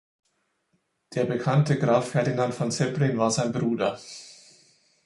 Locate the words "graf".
1.77-2.09